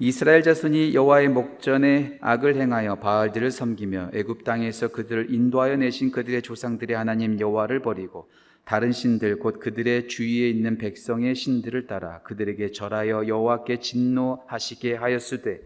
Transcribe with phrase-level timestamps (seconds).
[0.00, 6.96] 이스라엘 자손이 여호와의 목전에 악을 행하여 바알들을 섬기며 애굽 땅에서 그들을 인도하여 내신 그들의 조상들의
[6.96, 8.30] 하나님 여호와를 버리고
[8.64, 15.62] 다른 신들 곧 그들의 주위에 있는 백성의 신들을 따라 그들에게 절하여 여호와께 진노하시게 하였으되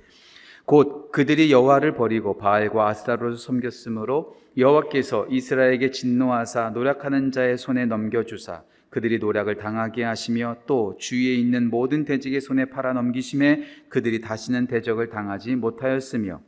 [0.64, 8.62] 곧 그들이 여호와를 버리고 바알과 아스타로를 섬겼으므로 여호와께서 이스라엘에게 진노하사 노력하는 자의 손에 넘겨 주사
[8.92, 15.08] 그들이 노력을 당하게 하시며 또 주위에 있는 모든 대적의 손에 팔아 넘기심에 그들이 다시는 대적을
[15.08, 16.42] 당하지 못하였으며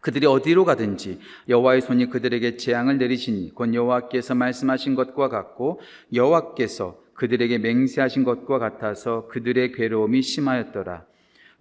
[0.00, 5.80] 그들이 어디로 가든지 여호와의 손이 그들에게 재앙을 내리시니 곧 여호와께서 말씀하신 것과 같고
[6.12, 11.06] 여호와께서 그들에게 맹세하신 것과 같아서 그들의 괴로움이 심하였더라.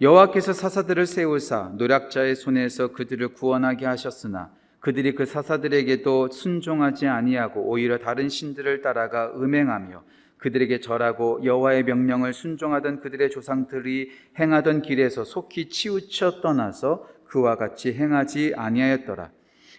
[0.02, 8.30] 여호와께서 사사들을 세우사 노략자의 손에서 그들을 구원하게 하셨으나 그들이 그 사사들에게도 순종하지 아니하고 오히려 다른
[8.30, 10.04] 신들을 따라가 음행하며
[10.38, 18.54] 그들에게 절하고 여호와의 명령을 순종하던 그들의 조상들이 행하던 길에서 속히 치우쳐 떠나서 그와 같이 행하지
[18.58, 19.32] 아니하였더라.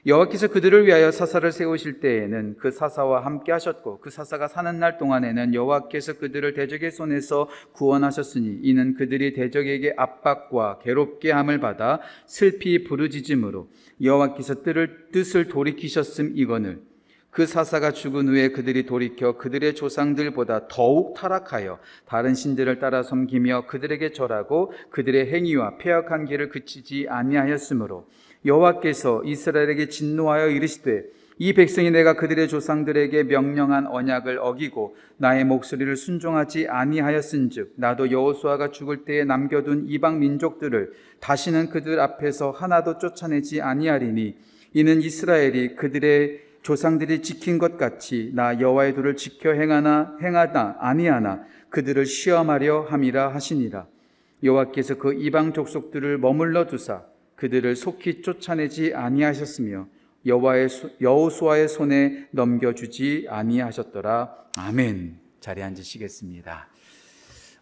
[0.05, 5.55] 여호와께서 그들을 위하여 사사를 세우실 때에는 그 사사와 함께 하셨고 그 사사가 사는 날 동안에는
[5.55, 13.69] 여호와께서 그들을 대적의 손에서 구원하셨으니 이는 그들이 대적에게 압박과 괴롭게 함을 받아 슬피 부르짖음으로
[14.03, 14.64] 여호와께서
[15.12, 16.81] 뜻을, 돌이키셨음 이거늘.
[17.31, 24.12] 그 사사가 죽은 후에 그들이 돌이켜 그들의 조상들보다 더욱 타락하여 다른 신들을 따라 섬기며 그들에게
[24.12, 28.06] 절하고 그들의 행위와 폐역한 길을 그치지 아니하였으므로
[28.45, 31.05] 여호와께서 이스라엘에게 진노하여 이르시되
[31.39, 39.05] 이 백성이 내가 그들의 조상들에게 명령한 언약을 어기고 나의 목소리를 순종하지 아니하였은즉 나도 여호수아가 죽을
[39.05, 44.37] 때에 남겨둔 이방 민족들을 다시는 그들 앞에서 하나도 쫓아내지 아니하리니
[44.75, 52.06] 이는 이스라엘이 그들의 조상들이 지킨 것 같이 나 여호와의 도를 지켜 행하나 행하다 아니하나 그들을
[52.06, 53.87] 시험하려 함이라 하시니라.
[54.45, 57.03] 여호와께서 그 이방 족속들을 머물러 두사
[57.42, 59.88] 그들을 속히 쫓아내지 아니하셨으며
[60.25, 60.69] 여호와의
[61.00, 64.32] 여호수아의 손에 넘겨주지 아니하셨더라.
[64.58, 65.19] 아멘.
[65.41, 66.69] 자리에 앉으시겠습니다.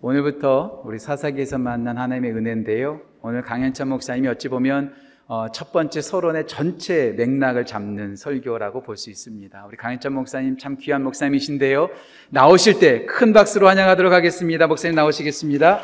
[0.02, 3.00] 오늘부터 우리 사사기에서 만난 하나님의 은혜인데요.
[3.22, 4.92] 오늘 강현찬 목사님이 어찌 보면
[5.28, 9.64] 어, 첫 번째 서론의 전체 맥락을 잡는 설교라고 볼 수 있습니다.
[9.66, 11.88] 우리 강현찬 목사님 참 귀한 목사님이신데요.
[12.28, 14.66] 나오실 때 큰 박수로 환영하도록 하겠습니다.
[14.66, 15.80] 목사님 나오시겠습니다.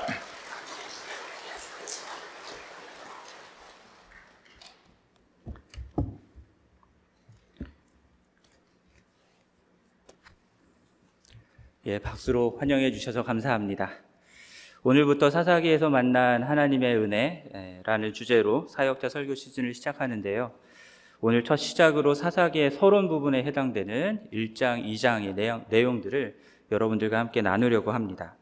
[11.87, 13.93] 예, 박수로 환영해 주셔서 감사합니다.
[14.83, 20.51] 오늘부터 사사기에서 만난 하나님의 은혜라는 주제로 사역자 설교 시즌을 시작하는데요.
[21.21, 26.37] 오늘 첫 시작으로 사사기의 서론 부분에 해당되는 1장, 2장의 내용, 내용들을
[26.73, 28.35] 여러분들과 함께 나누려고 합니다.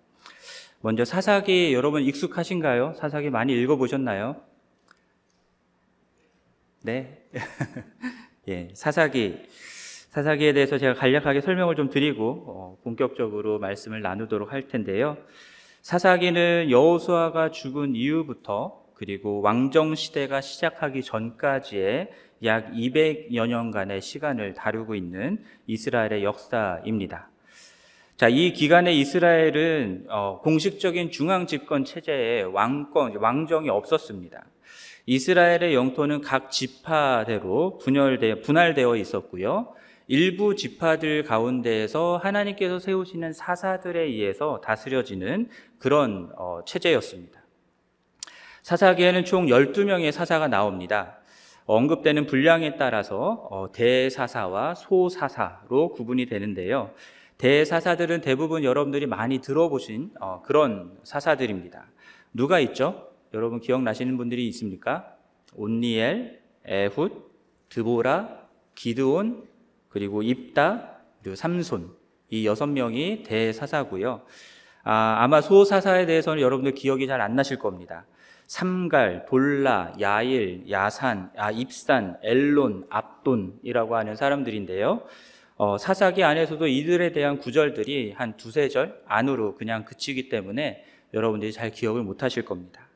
[0.81, 2.95] 먼저 사사기 여러분 익숙하신가요?
[2.95, 4.41] 사사기 많이 읽어보셨나요?
[6.81, 7.27] 네.
[8.49, 9.37] 예, 사사기.
[10.15, 15.17] 사사기에 대해서 제가 간략하게 설명을 좀 드리고 어, 본격적으로 말씀을 나누도록 할 텐데요.
[15.83, 22.13] 사사기는 여호수아가 죽은 이후부터 그리고 왕정 시대가 시작하기 전까지의
[22.45, 27.29] 약 200여 년간의 시간을 다루고 있는 이스라엘의 역사입니다.
[28.17, 34.45] 자, 이 기간에 이스라엘은 어, 공식적인 중앙 집권 체제에 왕권, 왕정이 없었습니다.
[35.07, 39.75] 이스라엘의 영토는 각 지파대로 분열되, 분할되어 있었고요.
[40.07, 45.49] 일부 지파들 가운데에서 하나님께서 세우시는 사사들에 의해서 다스려지는
[45.79, 47.43] 그런 어, 체제였습니다.
[48.63, 51.19] 사사기에는 총 12명의 사사가 나옵니다.
[51.67, 56.91] 언급되는 분량에 따라서 어, 대사사와 소사사로 구분이 되는데요.
[57.39, 61.87] 대사사들은 대부분 여러분들이 많이 들어보신 어, 그런 사사들입니다.
[62.35, 63.09] 누가 있죠?
[63.33, 65.17] 여러분 기억나시는 분들이 있습니까?
[65.55, 67.23] 온니엘, 에훗,
[67.71, 68.45] 드보라,
[68.75, 69.54] 기드온,
[69.95, 71.95] 그리고 입다, 그리고 삼손
[72.29, 74.23] 이 여섯 명이 대사사고요.
[74.83, 78.05] 아, 아마 소사사에 대해서는 여러분들 기억이 잘 안 나실 겁니다.
[78.49, 85.03] 삼갈, 돌라, 야일, 야산, 아, 입산, 엘론, 압돈이라고 하는 사람들인데요.
[85.57, 90.85] 어, 사사기 안에서도 이들에 대한 구절들이 한 두세 절 안으로 그냥 그치기 때문에
[91.15, 92.89] 여러분들이 잘 기억을 못 하실 겁니다.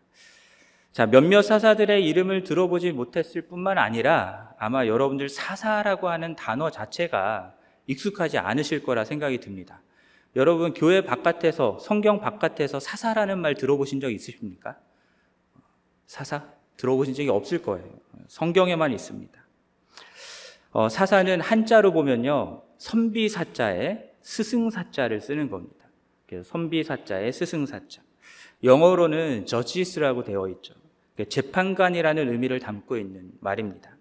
[0.92, 7.54] 자, 몇몇 사사들의 이름을 들어보지 못했을 뿐만 아니라 아마 여러분들 사사라고 하는 단어 자체가
[7.86, 9.80] 익숙하지 않으실 거라 생각이 듭니다.
[10.36, 14.76] 여러분 교회 바깥에서 성경 바깥에서 사사라는 말 들어보신 적 있으십니까?
[16.06, 16.44] 사사
[16.76, 17.88] 들어보신 적이 없을 거예요.
[18.28, 19.40] 성경에만 있습니다.
[20.72, 25.86] 어, 사사는 한자로 보면요 선비사자에 스승사자를 쓰는 겁니다.
[26.44, 28.02] 선비사자에 스승사자.
[28.62, 30.74] 영어로는 judges라고 되어 있죠.
[31.28, 33.96] 재판관이라는 의미를 담고 있는 말입니다.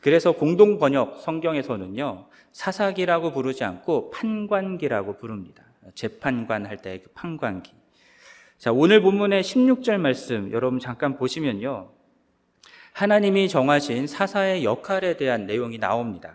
[0.00, 5.64] 그래서 공동 번역 성경에서는요, 사사기라고 부르지 않고 판관기라고 부릅니다.
[5.94, 7.72] 재판관 할 때 그 판관기.
[8.58, 11.90] 자, 오늘 본문의 16절 말씀 여러분 잠깐 보시면요.
[12.92, 16.34] 하나님이 정하신 사사의 역할에 대한 내용이 나옵니다.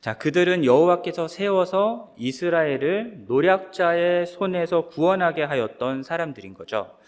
[0.00, 6.98] 자, 그들은 여호와께서 세워서 이스라엘을 노략자의 손에서 구원하게 하였던 사람들인 거죠.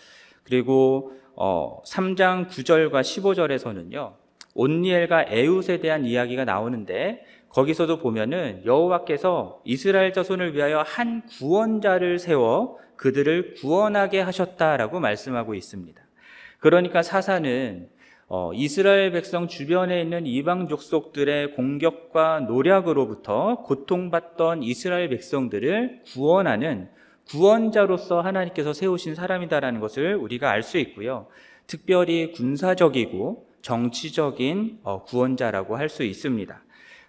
[0.44, 4.14] 그리고 어, 3장 9절과 15절에서는요.
[4.54, 13.54] 온니엘과 에웃에 대한 이야기가 나오는데 거기서도 보면은 여호와께서 이스라엘 자손을 위하여 한 구원자를 세워 그들을
[13.54, 16.02] 구원하게 하셨다라고 말씀하고 있습니다.
[16.58, 17.88] 그러니까 사사는
[18.28, 26.88] 어, 이스라엘 백성 주변에 있는 이방 족속들의 공격과 노략으로부터 고통받던 이스라엘 백성들을 구원하는
[27.28, 31.28] 구원자로서 하나님께서 세우신 사람이다라는 것을 우리가 알 수 있고요.
[31.68, 36.62] 특별히 군사적이고 정치적인 어, 구원자라고 할 수 있습니다.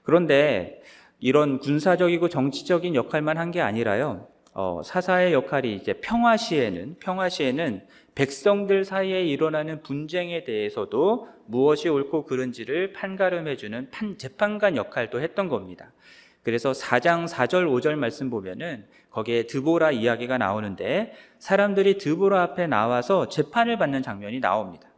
[0.03, 0.81] 그런데
[1.19, 4.27] 이런 군사적이고 정치적인 역할만 한 게 아니라요.
[4.53, 7.81] 어, 사사의 역할이 이제 평화 시에는 평화 시에는
[8.17, 15.93] 백성들 사이에 일어나는 분쟁에 대해서도 무엇이 옳고 그른지를 판가름해주는 판, 재판관 역할도 했던 겁니다.
[16.41, 23.77] 그래서 4장 4절 5절 말씀 보면은 거기에 드보라 이야기가 나오는데 사람들이 드보라 앞에 나와서 재판을
[23.77, 24.89] 받는 장면이 나옵니다.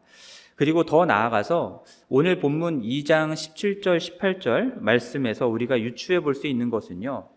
[0.56, 7.27] 그리고 더 나아가서 오늘 본문 2장 17절 18절 말씀에서 우리가 유추해 볼 수 있는 것은요.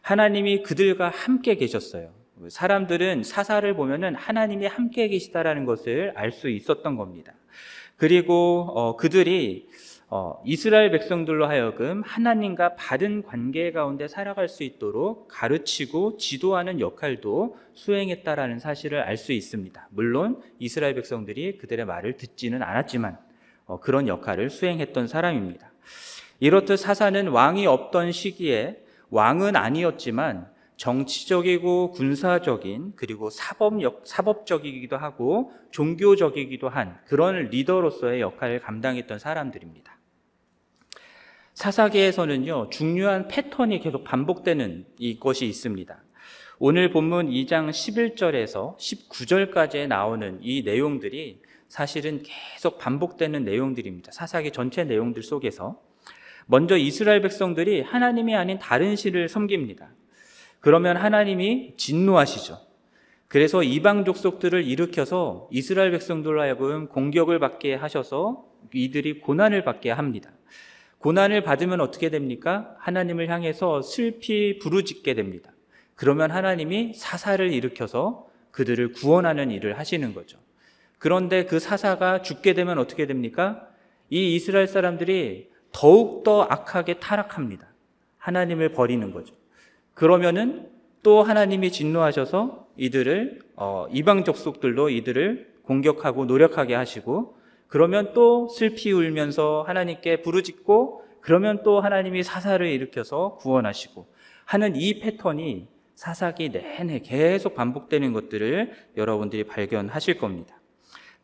[0.00, 2.15] 하나님이 그들과 함께 계셨어요.
[2.48, 7.32] 사람들은 사사를 보면은 하나님이 함께 계시다라는 것을 알 수 있었던 겁니다.
[7.96, 9.68] 그리고 어, 그들이
[10.08, 18.60] 어, 이스라엘 백성들로 하여금 하나님과 바른 관계 가운데 살아갈 수 있도록 가르치고 지도하는 역할도 수행했다라는
[18.60, 19.88] 사실을 알 수 있습니다.
[19.90, 23.18] 물론 이스라엘 백성들이 그들의 말을 듣지는 않았지만
[23.66, 25.72] 어, 그런 역할을 수행했던 사람입니다.
[26.38, 36.98] 이렇듯 사사는 왕이 없던 시기에 왕은 아니었지만 정치적이고 군사적인 그리고 사법역, 사법적이기도 하고 종교적이기도 한
[37.06, 39.96] 그런 리더로서의 역할을 감당했던 사람들입니다.
[41.54, 46.02] 사사계에서는요, 중요한 패턴이 계속 반복되는 이것이 있습니다.
[46.58, 54.12] 오늘 본문 2장 11절에서 19절까지 나오는 이 내용들이 사실은 계속 반복되는 내용들입니다.
[54.12, 55.80] 사사기 전체 내용들 속에서.
[56.46, 59.90] 먼저 이스라엘 백성들이 하나님이 아닌 다른 신을 섬깁니다.
[60.60, 62.58] 그러면 하나님이 진노하시죠.
[63.28, 70.30] 그래서 이방 족속들을 일으켜서 이스라엘 백성들로 하여금 공격을 받게 하셔서 이들이 고난을 받게 합니다.
[70.98, 72.74] 고난을 받으면 어떻게 됩니까?
[72.78, 75.52] 하나님을 향해서 슬피 부르짖게 됩니다.
[75.94, 80.38] 그러면 하나님이 사사를 일으켜서 그들을 구원하는 일을 하시는 거죠.
[80.98, 83.68] 그런데 그 사사가 죽게 되면 어떻게 됩니까?
[84.08, 87.68] 이 이스라엘 사람들이 더욱더 악하게 타락합니다.
[88.18, 89.34] 하나님을 버리는 거죠.
[89.96, 90.68] 그러면은
[91.02, 97.34] 또 하나님이 진노하셔서 이들을 어, 이방 족속들로 이들을 공격하고 노력하게 하시고
[97.66, 104.06] 그러면 또 슬피 울면서 하나님께 부르짖고 그러면 또 하나님이 사사를 일으켜서 구원하시고
[104.44, 110.60] 하는 이 패턴이 사사기 내내 계속 반복되는 것들을 여러분들이 발견하실 겁니다.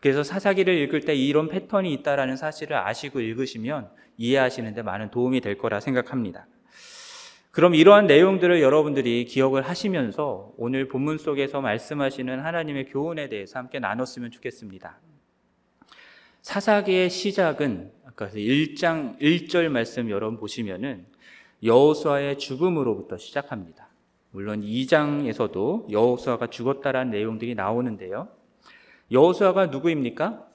[0.00, 5.79] 그래서 사사기를 읽을 때 이런 패턴이 있다라는 사실을 아시고 읽으시면 이해하시는데 많은 도움이 될 거라
[5.79, 6.47] 생각합니다.
[7.52, 14.30] 그럼 이러한 내용들을 여러분들이 기억을 하시면서 오늘 본문 속에서 말씀하시는 하나님의 교훈에 대해서 함께 나눴으면
[14.30, 14.99] 좋겠습니다.
[16.40, 21.04] 사사기의 시작은 아까 1장 1절 말씀 여러분 보시면은
[21.62, 23.87] 여호수아의 죽음으로부터 시작합니다.
[24.30, 28.28] 물론 2장에서도 여호수아가 죽었다라는 내용들이 나오는데요.
[29.11, 30.49] 여호수아가 누구입니까?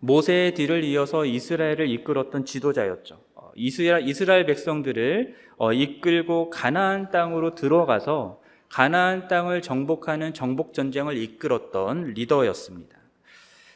[0.00, 3.31] 모세의 뒤를 이어서 이스라엘을 이끌었던 지도자였죠.
[3.52, 12.14] 어, 이스라엘, 이스라엘 백성들을 어, 이끌고 가나안 땅으로 들어가서 가나안 땅을 정복하는 정복 전쟁을 이끌었던
[12.14, 12.96] 리더였습니다.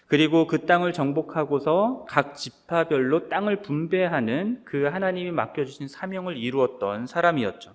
[0.06, 7.74] 그리고 그 땅을 정복하고서 각 지파별로 땅을 분배하는 그 하나님이 맡겨주신 사명을 이루었던 사람이었죠.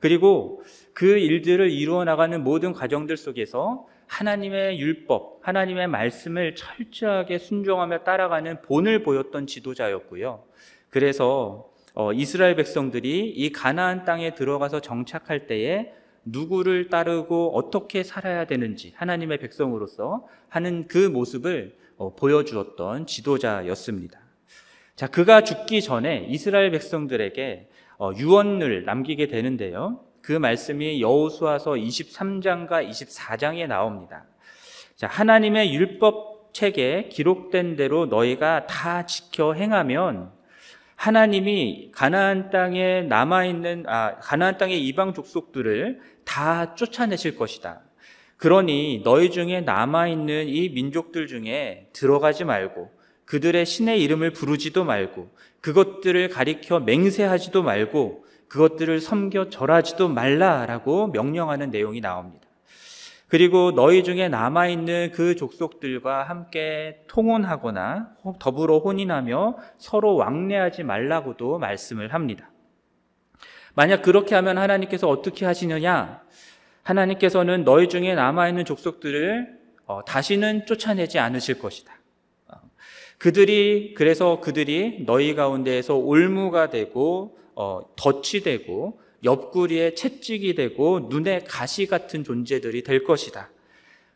[0.00, 0.62] 그리고
[0.94, 9.02] 그 일들을 이루어 나가는 모든 과정들 속에서 하나님의 율법, 하나님의 말씀을 철저하게 순종하며 따라가는 본을
[9.02, 10.42] 보였던 지도자였고요.
[10.90, 15.92] 그래서 어, 이스라엘 백성들이 이 가나안 땅에 들어가서 정착할 때에
[16.24, 24.20] 누구를 따르고 어떻게 살아야 되는지 하나님의 백성으로서 하는 그 모습을 어, 보여주었던 지도자였습니다.
[24.94, 27.68] 자, 그가 죽기 전에 이스라엘 백성들에게
[27.98, 30.04] 어, 유언을 남기게 되는데요.
[30.22, 34.24] 그 말씀이 여호수아서 23장과 24장에 나옵니다.
[34.94, 40.37] 자, 하나님의 율법 책에 기록된 대로 너희가 다 지켜 행하면
[40.98, 47.82] 하나님이 가나안 땅에 남아 있는 아 가나안 땅의 이방 족속들을 다 쫓아내실 것이다.
[48.36, 52.90] 그러니 너희 중에 남아 있는 이 민족들 중에 들어가지 말고
[53.26, 62.00] 그들의 신의 이름을 부르지도 말고 그것들을 가리켜 맹세하지도 말고 그것들을 섬겨 절하지도 말라라고 명령하는 내용이
[62.00, 62.47] 나옵니다.
[63.28, 72.50] 그리고 너희 중에 남아있는 그 족속들과 함께 통혼하거나 더불어 혼인하며 서로 왕래하지 말라고도 말씀을 합니다.
[73.74, 76.22] 만약 그렇게 하면 하나님께서 어떻게 하시느냐?
[76.82, 81.92] 하나님께서는 너희 중에 남아있는 족속들을 어, 다시는 쫓아내지 않으실 것이다.
[82.48, 82.56] 어,
[83.18, 91.86] 그들이, 그래서 그들이 너희 가운데에서 올무가 되고, 어, 덫이 되고, 옆구리에 채찍이 되고 눈에 가시
[91.86, 93.50] 같은 존재들이 될 것이다.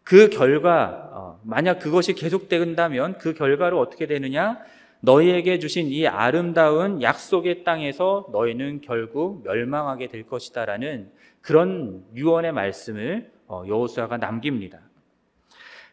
[0.05, 4.59] 그 결과 어, 만약 그것이 계속된다면 그 결과로 어떻게 되느냐?
[5.01, 13.65] 너희에게 주신 이 아름다운 약속의 땅에서 너희는 결국 멸망하게 될 것이다라는 그런 유언의 말씀을 어,
[13.67, 14.81] 여호수아가 남깁니다.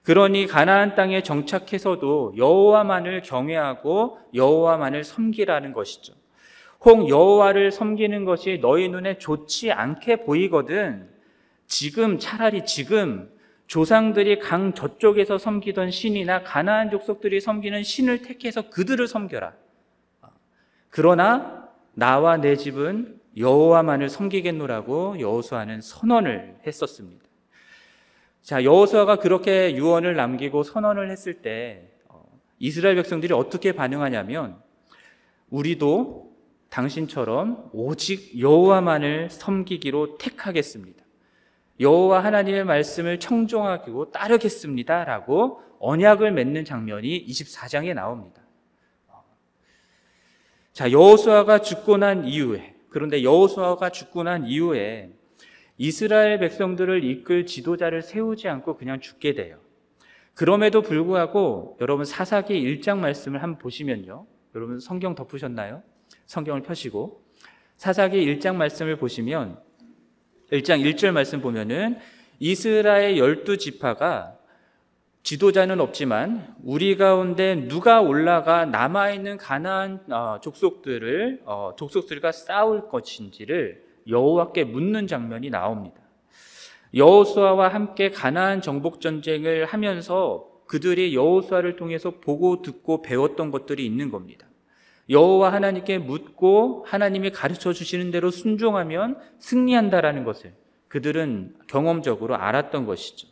[0.03, 6.13] 그러니 가나안 땅에 정착해서도 여호와만을 경외하고 여호와만을 섬기라는 것이죠.
[6.85, 11.09] 혹 여호와를 섬기는 것이 너희 눈에 좋지 않게 보이거든
[11.67, 13.29] 지금 차라리 지금
[13.67, 19.53] 조상들이 강 저쪽에서 섬기던 신이나 가나안 족속들이 섬기는 신을 택해서 그들을 섬겨라.
[20.89, 27.23] 그러나 나와 내 집은 여호와만을 섬기겠노라고 여호수아는 선언을 했었습니다.
[28.41, 32.25] 자, 여호수아가 그렇게 유언을 남기고 선언을 했을 때 어,
[32.57, 34.57] 이스라엘 백성들이 어떻게 반응하냐면
[35.51, 36.28] 우리도
[36.69, 41.03] 당신처럼 오직 여호와만을 섬기기로 택하겠습니다.
[41.79, 48.41] 여호와 하나님의 말씀을 청종하고 따르겠습니다라고 언약을 맺는 장면이 24장에 나옵니다.
[50.73, 55.11] 자, 여호수아가 죽고 난 이후에 그런데 여호수아가 죽고 난 이후에
[55.77, 59.59] 이스라엘 백성들을 이끌 지도자를 세우지 않고 그냥 죽게 돼요.
[60.33, 64.25] 그럼에도 불구하고 여러분 사사기 1장 말씀을 한번 보시면요.
[64.55, 65.83] 여러분 성경 덮으셨나요?
[66.29, 67.23] 성경을 펴시고
[67.75, 69.59] 사사기 1장 말씀을 보시면
[70.51, 71.97] 1장 1절 말씀 보면은
[72.37, 74.37] 이스라엘 열두 지파가
[75.23, 83.83] 지도자는 없지만 우리 가운데 누가 올라가 남아 있는 가나안 어, 족속들을 어, 족속들과 싸울 것인지를
[84.07, 85.99] 여호와께 묻는 장면이 나옵니다.
[86.93, 94.48] 여호수아와 함께 가나안 정복 전쟁을 하면서 그들이 여호수아를 통해서 보고 듣고 배웠던 것들이 있는 겁니다.
[95.09, 100.53] 여호와 하나님께 묻고 하나님이 가르쳐 주시는 대로 순종하면 승리한다라는 것을
[100.87, 103.27] 그들은 경험적으로 알았던 것이죠.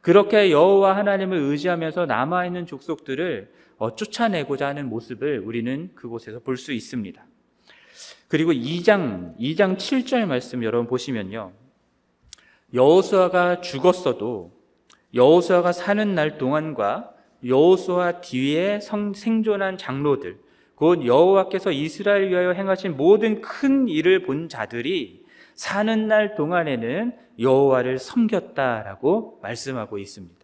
[0.00, 6.72] 그렇게 여호와 하나님을 의지하면서 남아 있는 족속들을 어, 쫓아내고자 하는 모습을 우리는 그곳에서 볼 수
[6.72, 7.24] 있습니다.
[8.28, 11.52] 그리고 2장 2장 7절 말씀 여러분 보시면요.
[12.72, 14.52] 여호수아가 죽었어도
[15.14, 17.12] 여호수아가 사는 날 동안과
[17.44, 20.38] 여호수아 뒤에 성, 생존한 장로들
[20.74, 25.24] 곧 여호와께서 이스라엘 위하여 행하신 모든 큰 일을 본 자들이
[25.54, 30.42] 사는 날 동안에는 여호와를 섬겼다라고 말씀하고 있습니다.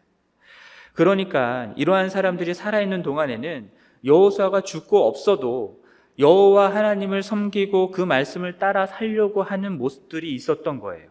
[0.94, 3.70] 그러니까 이러한 사람들이 살아있는 동안에는
[4.04, 5.82] 여호수아가 죽고 없어도
[6.18, 11.08] 여호와 하나님을 섬기고 그 말씀을 따라 살려고 하는 모습들이 있었던 거예요.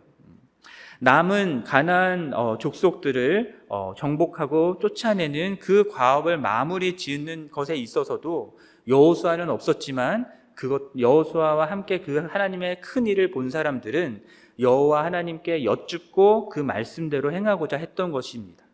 [1.00, 10.32] 남은 가나안 어, 족속들을 어, 정복하고 쫓아내는 그 과업을 마무리 짓는 것에 있어서도 여호수아는 없었지만
[10.56, 14.24] 그것 여호수아와 함께 그 하나님의 큰 일을 본 사람들은
[14.60, 18.65] 여호와 하나님께 여쭙고 그 말씀대로 행하고자 했던 것입니다.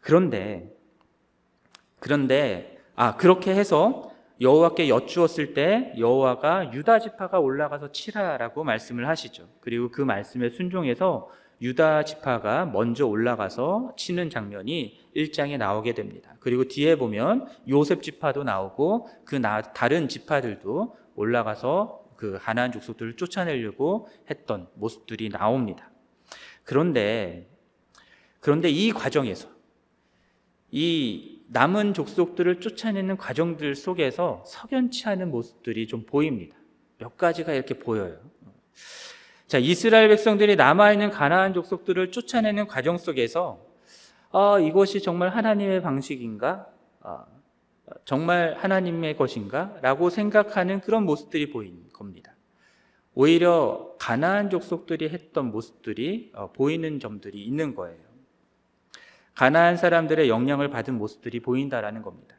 [0.00, 0.76] 그런데
[1.98, 9.48] 그런데 아 그렇게 해서 여호와께 여쭈었을 때 여호와가 유다 지파가 올라가서 치라라고 말씀을 하시죠.
[9.60, 11.30] 그리고 그 말씀에 순종해서
[11.62, 16.34] 유다 지파가 먼저 올라가서 치는 장면이 1장에 나오게 됩니다.
[16.40, 24.68] 그리고 뒤에 보면 요셉 지파도 나오고 그 다른 지파들도 올라가서 그 하나안 족속들을 쫓아내려고 했던
[24.74, 25.90] 모습들이 나옵니다.
[26.64, 27.48] 그런데
[28.40, 29.48] 그런데 이 과정에서
[30.72, 36.56] 이 남은 족속들을 쫓아내는 과정들 속에서 석연치 않은 모습들이 좀 보입니다.
[36.98, 38.18] 몇 가지가 이렇게 보여요.
[39.52, 43.60] 자, 이스라엘 백성들이 남아있는 가나안 족속들을 쫓아내는 과정 속에서
[44.30, 46.68] 아, 이것이 정말 하나님의 방식인가?
[47.02, 47.26] 아,
[48.06, 49.76] 정말 하나님의 것인가?
[49.82, 52.34] 라고 생각하는 그런 모습들이 보인 겁니다.
[53.12, 58.00] 오히려 가나안 족속들이 했던 모습들이 어, 보이는 점들이 있는 거예요.
[59.34, 62.36] 가나안 사람들의 영향을 받은 모습들이 보인다라는 겁니다.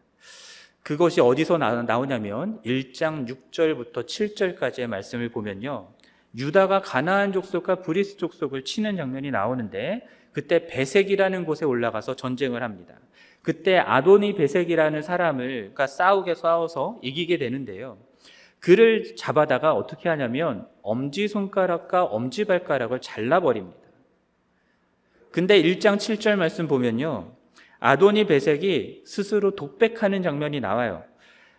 [0.82, 5.93] 그것이 어디서 나- 나오냐면 1장 6절부터 7절까지의 말씀을 보면요.
[6.36, 12.96] 유다가 가나안 족속과 브리스 족속을 치는 장면이 나오는데 그때 베섹이라는 곳에 올라가서 전쟁을 합니다.
[13.44, 17.98] 그때 아도니 베섹이라는 사람을 그러니까 싸우게 싸워서 이기게 되는데요.
[18.60, 23.78] 그를 잡아다가 어떻게 하냐면 엄지 손가락과 엄지 발가락을 잘라 버립니다.
[25.32, 27.34] 근데 1장 7절 말씀 보면요.
[27.80, 31.04] 아도니 베색이 스스로 독백하는 장면이 나와요.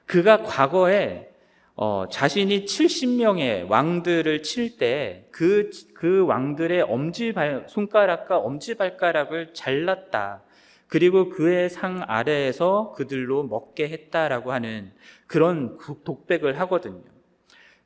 [0.06, 1.33] 그가 과거에
[1.76, 10.42] 어, 자신이 70명의 왕들을 칠 때 그 그 왕들의 엄지 발, 손가락과 엄지 발가락을 잘랐다.
[10.86, 14.92] 그리고 그의 상 아래에서 그들로 먹게 했다라고 하는
[15.26, 17.02] 그런 독백을 하거든요.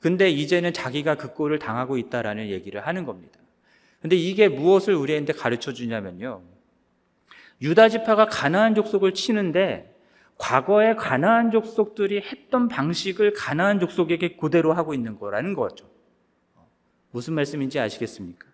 [0.00, 3.38] 근데 이제는 자기가 그 꼴을 당하고 있다라는 얘기를 하는 겁니다.
[4.02, 6.42] 근데 이게 무엇을 우리한테 가르쳐 주냐면요.
[7.62, 9.95] 유다 지파가 가나안 족속을 치는데
[10.38, 15.90] 과거의 가나안 족속들이 했던 방식을 가나안 족속에게 그대로 하고 있는 거라는 거죠.
[17.11, 18.47] 무슨 말씀인지 아시겠습니까?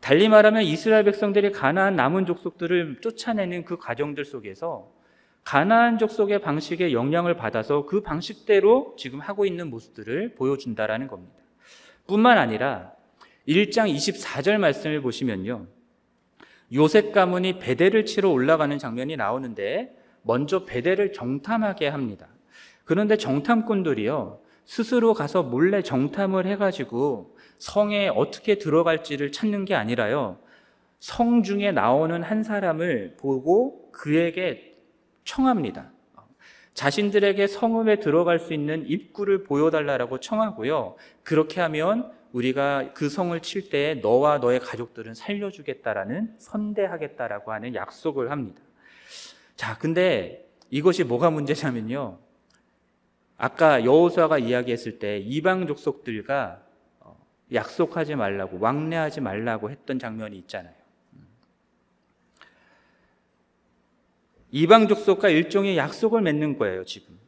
[0.00, 4.92] 달리 말하면 이스라엘 백성들이 가나안 남은 족속들을 쫓아내는 그 과정들 속에서
[5.44, 11.34] 가나안 족속의 방식에 영향을 받아서 그 방식대로 지금 하고 있는 모습들을 보여준다라는 겁니다.
[12.06, 12.92] 뿐만 아니라
[13.48, 15.66] 1장 24절 말씀을 보시면요.
[16.72, 22.28] 요셉 가문이 베델을 치러 올라가는 장면이 나오는데 먼저 베델을 정탐하게 합니다.
[22.84, 24.40] 그런데 정탐꾼들이요.
[24.64, 30.38] 스스로 가서 몰래 정탐을 해가지고 성에 어떻게 들어갈지를 찾는 게 아니라요.
[30.98, 34.76] 성 중에 나오는 한 사람을 보고 그에게
[35.24, 35.90] 청합니다.
[36.74, 40.96] 자신들에게 성읍에 들어갈 수 있는 입구를 보여달라고 청하고요.
[41.24, 48.62] 그렇게 하면 우리가 그 성을 칠 때 너와 너의 가족들은 살려주겠다라는 선대하겠다라고 하는 약속을 합니다.
[49.60, 52.18] 자, 근데 이것이 뭐가 문제냐면요.
[53.36, 56.62] 아까 여호수아가 이야기했을 때 이방 족속들과
[57.00, 60.72] 어, 약속하지 말라고 왕래하지 말라고 했던 장면이 있잖아요.
[64.50, 67.18] 이방 족속과 일종의 약속을 맺는 거예요, 지금.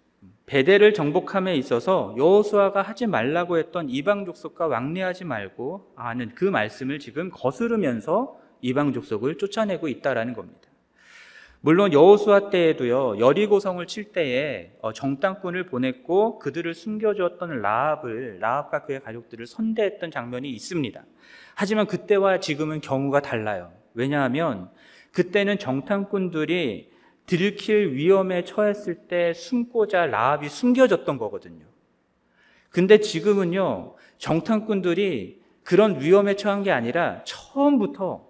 [0.47, 7.29] 베델을 정복함에 있어서 여호수아가 하지 말라고 했던 이방 족속과 왕래하지 말고 하는 그 말씀을 지금
[7.29, 10.72] 거스르면서 이방 족속을 쫓아내고 있다라는 겁니다.
[11.65, 19.47] 물론 여호수아 때에도요 여리고성을 칠 때에 어, 정탐꾼을 보냈고 그들을 숨겨주었던 라합을 라합과 그의 가족들을
[19.47, 21.05] 선대했던 장면이 있습니다.
[21.55, 23.73] 하지만 그때와 지금은 경우가 달라요.
[23.95, 24.71] 왜냐하면
[25.13, 26.91] 그때는 정탐꾼들이
[27.27, 31.65] 들킬 위험에 처했을 때 숨고자 라합이 숨겨졌던 거거든요.
[32.71, 38.27] 근데 지금은요 정탐꾼들이 그런 위험에 처한 게 아니라 처음부터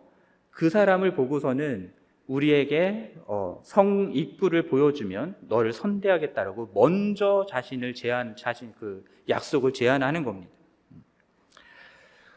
[0.51, 9.05] 그 사람을 보고서는 우리에게 어, 성 입구를 보여주면 너를 선대하겠다라고 먼저 자신을 제안 자신 그
[9.29, 10.51] 약속을 제안하는 겁니다.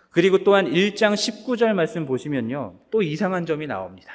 [0.10, 2.80] 그리고 또한 1장 19절 말씀 보시면요.
[2.90, 4.14] 또 이상한 점이 나옵니다.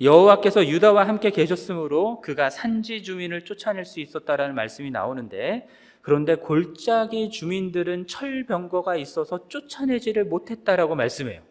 [0.00, 5.68] 여호와께서 유다와 함께 계셨으므로 그가 산지 주민을 쫓아낼 수 있었다라는 말씀이 나오는데
[6.00, 11.42] 그런데 골짜기 주민들은 철병거가 있어서 쫓아내지를 못했다라고 말씀해요.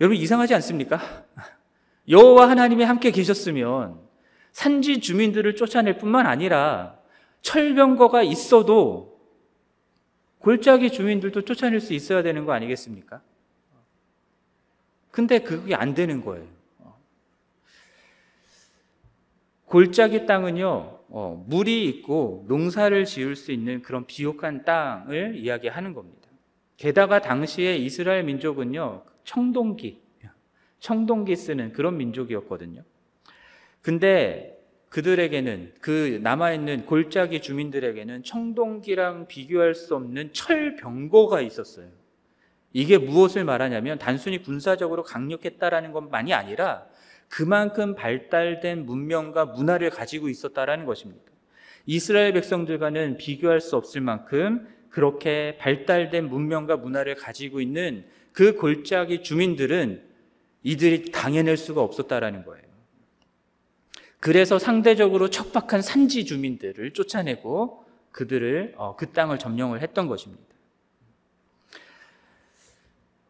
[0.00, 1.00] 여러분 이상하지 않습니까?
[2.08, 4.00] 여호와 하나님이 함께 계셨으면
[4.52, 6.98] 산지 주민들을 쫓아낼 뿐만 아니라
[7.42, 9.20] 철병거가 있어도
[10.38, 13.20] 골짜기 주민들도 쫓아낼 수 있어야 되는 거 아니겠습니까?
[15.10, 16.46] 근데 그게 안 되는 거예요.
[19.66, 26.28] 골짜기 땅은요, 어, 물이 있고 농사를 지을 수 있는 그런 비옥한 땅을 이야기하는 겁니다.
[26.76, 30.02] 게다가 당시에 이스라엘 민족은요, 청동기,
[30.80, 32.82] 청동기 쓰는 그런 민족이었거든요.
[33.80, 41.86] 근데 그들에게는 그 남아있는 골짜기 주민들에게는 청동기랑 비교할 수 없는 철병고가 있었어요.
[42.72, 46.86] 이게 무엇을 말하냐면 단순히 군사적으로 강력했다라는 것만이 아니라
[47.28, 51.30] 그만큼 발달된 문명과 문화를 가지고 있었다라는 것입니다.
[51.86, 60.02] 이스라엘 백성들과는 비교할 수 없을 만큼 그렇게 발달된 문명과 문화를 가지고 있는 그 골짜기 주민들은
[60.62, 62.64] 이들이 당해낼 수가 없었다라는 거예요.
[64.20, 70.44] 그래서 상대적으로 척박한 산지 주민들을 쫓아내고 그들을 어, 그 땅을 점령을 했던 것입니다.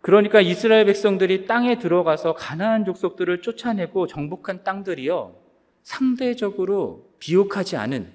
[0.00, 5.36] 그러니까 이스라엘 백성들이 땅에 들어가서 가나안 족속들을 쫓아내고 정복한 땅들이요
[5.82, 8.12] 상대적으로 비옥하지 않은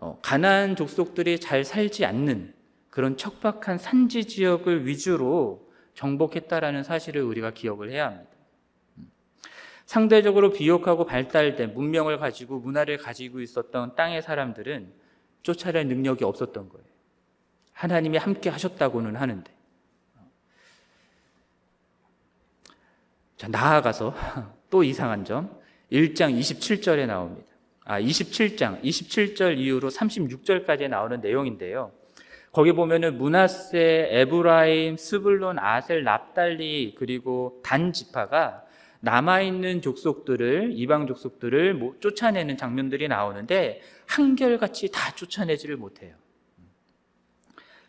[0.00, 2.52] 어, 가나안 족속들이 잘 살지 않는
[2.90, 5.63] 그런 척박한 산지 지역을 위주로
[5.94, 8.30] 정복했다라는 사실을 우리가 기억을 해야 합니다.
[9.86, 14.92] 상대적으로 비옥하고 발달된 문명을 가지고 문화를 가지고 있었던 땅의 사람들은
[15.42, 16.86] 쫓아낼 능력이 없었던 거예요.
[17.72, 19.52] 하나님이 함께 하셨다고는 하는데.
[23.36, 24.14] 자, 나아가서
[24.70, 25.62] 또 이상한 점.
[25.92, 27.46] 1장 27절에 나옵니다.
[27.84, 31.92] 아, 27장, 27절 이후로 36절까지 나오는 내용인데요.
[32.54, 38.62] 거기 보면은 문하세, 에브라임, 스불론, 아셀, 납달리 그리고 단 지파가
[39.00, 46.14] 남아 있는 족속들을 이방 족속들을 뭐 쫓아내는 장면들이 나오는데 한결같이 다 쫓아내지를 못해요.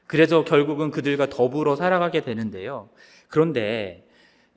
[0.08, 2.90] 그래서 결국은 그들과 더불어 살아가게 되는데요.
[3.28, 4.08] 그런데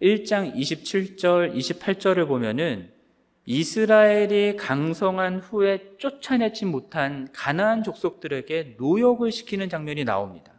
[0.00, 2.90] 1장 27절, 28절을 보면은
[3.50, 10.52] 이스라엘이 강성한 후에 쫓아내지 못한 가나안 족속들에게 노역을 시키는 장면이 나옵니다.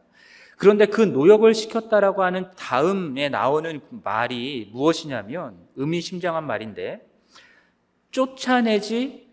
[0.57, 7.07] 그런데 그 노역을 시켰다라고 하는 다음에 나오는 말이 무엇이냐면 의미심장한 말인데
[8.09, 9.27] 쫓아내지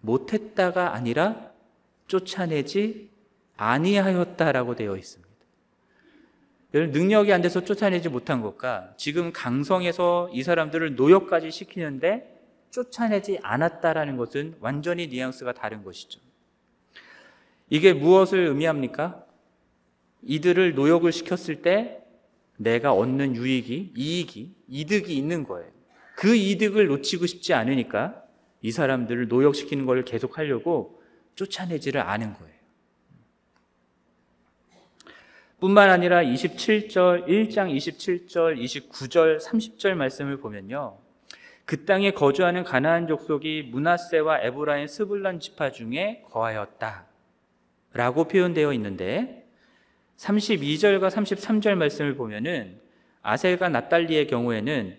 [0.00, 1.52] 못했다가 아니라
[2.08, 3.08] 쫓아내지
[3.56, 5.30] 아니하였다라고 되어 있습니다.
[6.72, 12.29] 능력이 안 돼서 쫓아내지 못한 것과 지금 강성에서 이 사람들을 노역까지 시키는데
[12.70, 16.20] 쫓아내지 않았다라는 것은 완전히 뉘앙스가 다른 것이죠.
[17.68, 19.24] 이게 무엇을 의미합니까?
[20.22, 22.04] 이들을 노역을 시켰을 때
[22.56, 25.70] 내가 얻는 유익이, 이익이, 이득이 있는 거예요.
[26.14, 28.22] 그 이득을 놓치고 싶지 않으니까
[28.60, 31.00] 이 사람들을 노역시키는 걸 계속 하려고
[31.34, 32.60] 쫓아내지를 않은 거예요.
[35.60, 40.98] 뿐만 아니라 27절, 1장 27절, 29절, 30절 말씀을 보면요.
[41.70, 47.06] 그 땅에 거주하는 가나안 족속이 문하세와 에브라임 스불란 지파 중에 거하였다.
[47.92, 49.48] 라고 표현되어 있는데
[50.16, 52.80] 32절과 33절 말씀을 보면은
[53.22, 54.98] 아셀과 납달리의 경우에는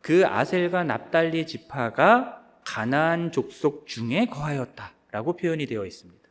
[0.00, 6.28] 그 아셀과 납달리 지파가 가나안 족속 중에 거하였다라고 표현이 되어 있습니다.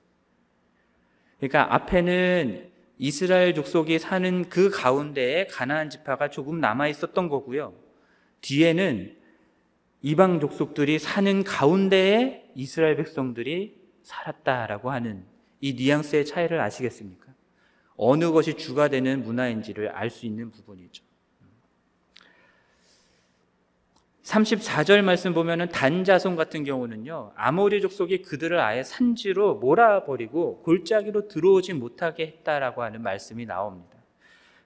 [1.38, 7.74] 그러니까 앞에는 이스라엘 족속이 사는 그 가운데에 가나안 지파가 조금 남아 있었던 거고요.
[8.42, 9.19] 뒤에는
[10.02, 15.26] 이방 족속들이 사는 가운데에 이스라엘 백성들이 살았다라고 하는
[15.62, 17.28] 이 뉘앙스의 차이를 아시겠습니까?
[17.98, 21.04] 어느 것이 주가 되는 문화인지를 알 수 있는 부분이죠.
[24.24, 32.28] 34절 말씀 보면은 단자손 같은 경우는요, 아모리 족속이 그들을 아예 산지로 몰아버리고 골짜기로 들어오지 못하게
[32.28, 33.98] 했다라고 하는 말씀이 나옵니다.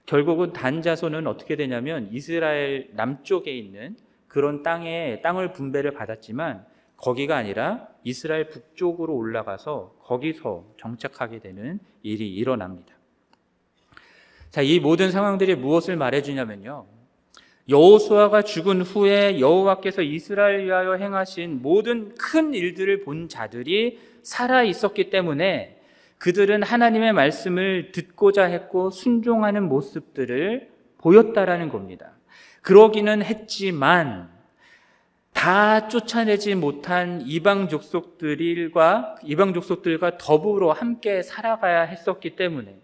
[0.04, 3.96] 결국은 단자손은 어떻게 되냐면 이스라엘 남쪽에 있는
[4.34, 6.66] 그런 땅에 땅을 분배를 받았지만
[6.96, 12.96] 거기가 아니라 이스라엘 북쪽으로 올라가서 거기서 정착하게 되는 일이 일어납니다.
[14.50, 16.84] 자, 이 모든 상황들이 무엇을 말해 주냐면요.
[17.68, 25.80] 여호수아가 죽은 후에 여호와께서 이스라엘 위하여 행하신 모든 큰 일들을 본 자들이 살아 있었기 때문에
[26.18, 32.14] 그들은 하나님의 말씀을 듣고자 했고 순종하는 모습들을 보였다라는 겁니다.
[32.64, 34.30] 그러기는 했지만
[35.34, 42.78] 다 쫓아내지 못한 이방 족속들과 이방 족속들과 더불어 함께 살아가야 했었기 때문에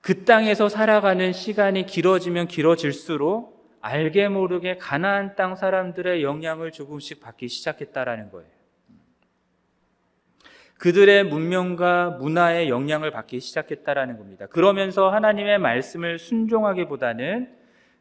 [0.00, 8.30] 그 땅에서 살아가는 시간이 길어지면 길어질수록 알게 모르게 가나안 땅 사람들의 영향을 조금씩 받기 시작했다라는
[8.30, 8.48] 거예요.
[10.78, 14.46] 그들의 문명과 문화의 영향을 받기 시작했다라는 겁니다.
[14.46, 17.57] 그러면서 하나님의 말씀을 순종하기보다는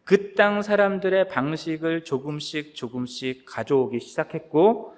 [0.08, 4.96] 그 땅 사람들의 방식을 조금씩 조금씩 가져오기 시작했고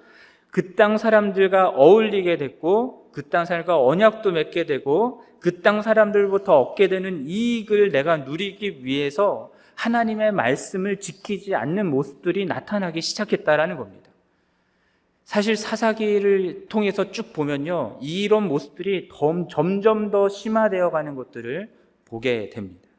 [0.52, 6.86] 그 땅 사람들과 어울리게 됐고 그 땅 사람과 언약도 맺게 되고 그 땅 사람들부터 얻게
[6.86, 14.10] 되는 이익을 내가 누리기 위해서 하나님의 말씀을 지키지 않는 모습들이 나타나기 시작했다라는 겁니다.
[15.24, 17.98] 사실 사사기를 통해서 쭉 보면요.
[18.00, 19.08] 이런 모습들이
[19.50, 21.68] 점점 더 심화되어 가는 것들을
[22.04, 22.89] 보게 됩니다.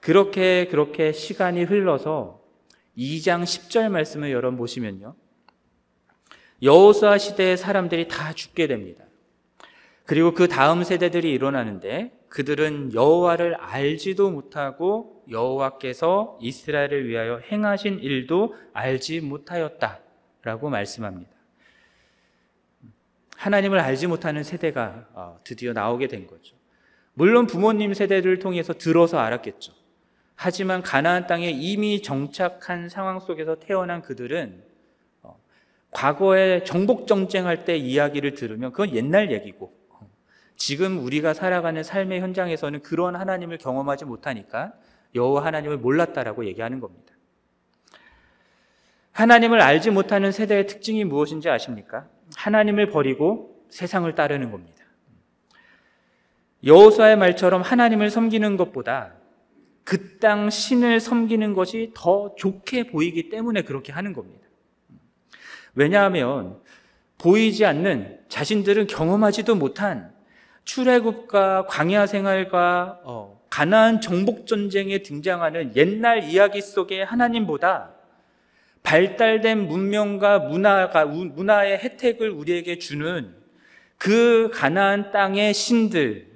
[0.00, 2.40] 그렇게 그렇게 시간이 흘러서
[2.96, 5.14] 2장 10절 말씀을 열어 보시면요.
[6.62, 9.04] 여호수아 시대의 사람들이 다 죽게 됩니다.
[10.04, 19.20] 그리고 그 다음 세대들이 일어나는데 그들은 여호와를 알지도 못하고 여호와께서 이스라엘을 위하여 행하신 일도 알지
[19.20, 21.30] 못하였다라고 말씀합니다.
[23.36, 26.56] 하나님을 알지 못하는 세대가 어, 드디어 나오게 된 거죠.
[27.14, 29.79] 물론 부모님 세대를 통해서 들어서 알았겠죠.
[30.42, 34.62] 하지만 가나안 땅에 이미 정착한 상황 속에서 태어난 그들은
[35.20, 35.38] 어,
[35.90, 39.70] 과거에 정복 정쟁할 때 이야기를 들으면 그건 옛날 얘기고
[40.56, 44.72] 지금 우리가 살아가는 삶의 현장에서는 그런 하나님을 경험하지 못하니까
[45.14, 47.12] 여호와 하나님을 몰랐다라고 얘기하는 겁니다.
[49.12, 52.06] 하나님을 알지 못하는 세대의 특징이 무엇인지 아십니까?
[52.36, 54.86] 하나님을 버리고 세상을 따르는 겁니다.
[56.64, 59.19] 여호수아의 말처럼 하나님을 섬기는 것보다
[59.84, 64.46] 그 땅 신을 섬기는 것이 더 좋게 보이기 때문에 그렇게 하는 겁니다.
[65.74, 66.60] 왜냐하면
[67.18, 70.12] 보이지 않는 자신들은 경험하지도 못한
[70.64, 77.94] 출애굽과 광야 생활과 어, 가나안 정복 전쟁에 등장하는 옛날 이야기 속의 하나님보다
[78.82, 83.34] 발달된 문명과 문화가 문화의 혜택을 우리에게 주는
[83.98, 86.29] 그 가나안 땅의 신들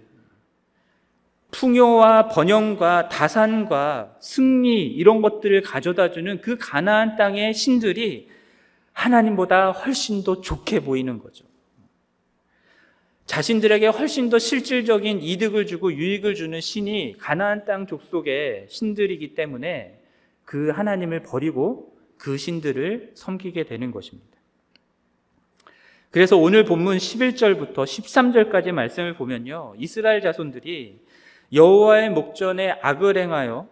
[1.55, 8.29] 풍요와 번영과 다산과 승리 이런 것들을 가져다 주는 그 가나안 땅의 신들이
[8.93, 11.45] 하나님보다 훨씬 더 좋게 보이는 거죠.
[13.27, 20.01] 자신들에게 훨씬 더 실질적인 이득을 주고 유익을 주는 신이 가나안 땅 족속의 신들이기 때문에
[20.45, 24.35] 그 하나님을 버리고 그 신들을 섬기게 되는 것입니다.
[26.11, 29.75] 그래서 오늘 본문 11절부터 13절까지 말씀을 보면요.
[29.79, 31.01] 이스라엘 자손들이
[31.53, 33.69] 여호와의 목전에 악을 행하여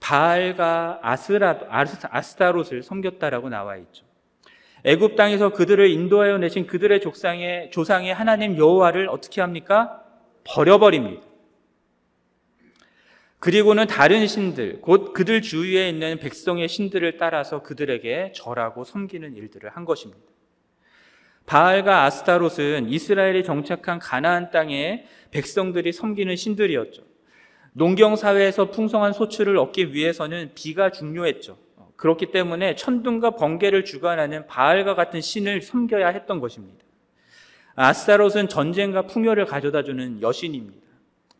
[0.00, 4.04] 바알과 아스라, 아스타롯을 섬겼다라고 나와 있죠.
[4.84, 10.02] 애굽 땅에서 그들을 인도하여 내신 그들의 조상의 조상의 하나님 여호와를 어떻게 합니까?
[10.44, 11.26] 버려버립니다.
[13.38, 19.84] 그리고는 다른 신들, 곧 그들 주위에 있는 백성의 신들을 따라서 그들에게 절하고 섬기는 일들을 한
[19.84, 20.22] 것입니다.
[21.46, 27.02] 바알과 아스타롯은 이스라엘이 정착한 가나안 땅에 백성들이 섬기는 신들이었죠.
[27.76, 31.58] 농경 사회에서 풍성한 소출을 얻기 위해서는 비가 중요했죠.
[31.96, 36.82] 그렇기 때문에 천둥과 번개를 주관하는 바알과 같은 신을 섬겨야 했던 것입니다.
[37.74, 40.86] 아스타롯은 전쟁과 풍요를 가져다 주는 여신입니다.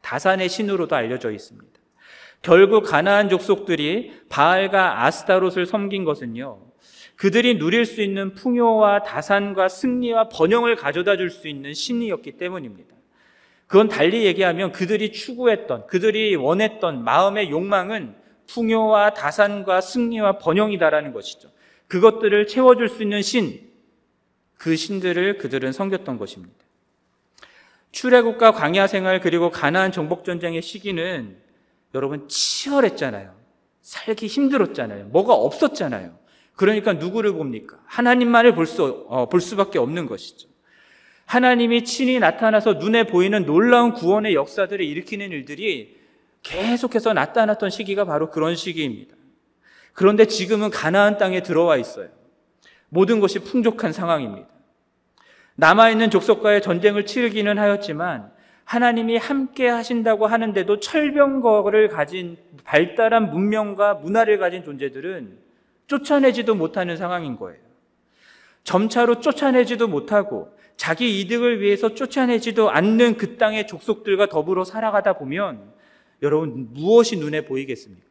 [0.03, 1.67] 다산의 신으로도 알려져 있습니다.
[2.43, 6.61] 결국 가나안 족속들이 바알과 아스타롯을 섬긴 것은요.
[7.17, 12.96] 그들이 누릴 수 있는 풍요와 다산과 승리와 번영을 가져다 줄 수 있는 신이었기 때문입니다.
[13.67, 18.15] 그건 달리 얘기하면 그들이 추구했던, 그들이 원했던 마음의 욕망은
[18.47, 21.51] 풍요와 다산과 승리와 번영이다라는 것이죠.
[21.89, 23.69] 그것들을 채워줄 수 있는 신,
[24.57, 26.55] 그 신들을 그들은 섬겼던 것입니다.
[27.93, 31.37] 출애굽과 광야 생활 그리고 가나안 정복 전쟁의 시기는
[31.95, 33.35] 여러분 치열했잖아요.
[33.83, 35.07] 살기 힘들었잖아요.
[35.07, 36.19] 뭐가 없었잖아요.
[36.55, 37.79] 그러니까 누구를 봅니까?
[37.87, 40.49] 하나님만을 볼 수, 어, 볼 수밖에 없는 것이죠.
[41.27, 45.97] 하나님이 친히 나타나서 눈에 보이는 놀라운 구원의 역사들을 일으키는 일들이
[46.43, 49.15] 계속해서 나타났던 시기가 바로 그런 시기입니다.
[49.93, 52.09] 그런데 지금은 가나안 땅에 들어와 있어요.
[52.89, 54.47] 모든 것이 풍족한 상황입니다.
[55.57, 58.31] 남아있는 족속과의 전쟁을 치르기는 하였지만
[58.65, 65.39] 하나님이 함께 하신다고 하는데도 철병거를 가진 발달한 문명과 문화를 가진 존재들은
[65.87, 67.61] 쫓아내지도 못하는 상황인 거예요.
[68.65, 75.73] 점차로 쫓아내지도 못하고 자기 이득을 위해서 쫓아내지도 않는 그 땅의 족속들과 더불어 살아가다 보면
[76.23, 78.07] 여러분 무엇이 눈에 보이겠습니까?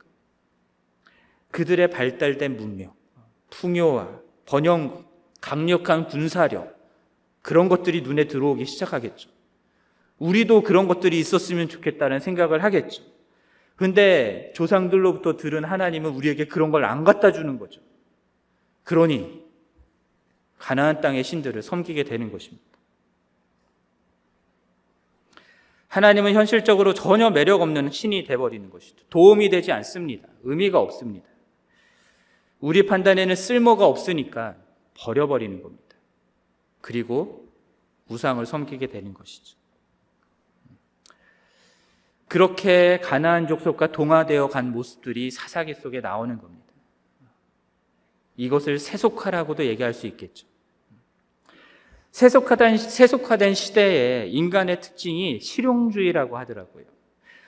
[1.51, 2.93] 그들의 발달된 문명,
[3.49, 5.05] 풍요와 번영,
[5.41, 6.75] 강력한 군사력
[7.41, 9.29] 그런 것들이 눈에 들어오기 시작하겠죠.
[10.17, 13.03] 우리도 그런 것들이 있었으면 좋겠다는 생각을 하겠죠.
[13.75, 17.81] 근데 조상들로부터 들은 하나님은 우리에게 그런 걸 안 갖다 주는 거죠.
[18.83, 19.44] 그러니
[20.65, 22.65] 가나안 땅의 신들을 섬기게 되는 것입니다.
[25.89, 29.05] 하나님은 현실적으로 전혀 매력 없는 신이 되어버리는 것이죠.
[29.11, 30.27] 도움이 되지 않습니다.
[30.41, 31.27] 의미가 없습니다.
[32.59, 34.55] 우리 판단에는 쓸모가 없으니까
[34.95, 35.83] 버려버리는 겁니다.
[36.81, 37.47] 그리고
[38.07, 39.57] 우상을 섬기게 되는 것이죠.
[42.27, 46.65] 그렇게 가나안 족속과 동화되어 간 모습들이 사사기 속에 나오는 겁니다.
[48.35, 50.54] 이것을 세속화라고도 얘기할 수 있겠죠.
[52.15, 56.85] 세속화된, 세속화된 시대에 인간의 특징이 실용주의라고 하더라고요.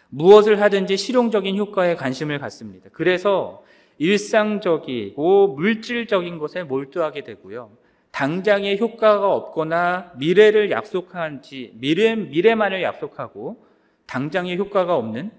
[0.10, 2.90] 무엇을 하든지 실용적인 효과에 관심을 갖습니다.
[2.92, 3.64] 그래서
[3.98, 7.72] 일상적이고 물질적인 것에 몰두하게 되고요.
[8.12, 13.66] 당장의 효과가 없거나 미래를 약속한지 미래 미래만을 약속하고
[14.06, 15.32] 당장의 효과가 없는